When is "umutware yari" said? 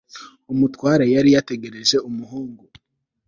0.53-1.29